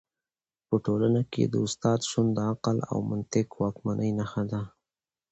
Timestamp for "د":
1.47-1.55, 2.33-2.37, 3.53-3.57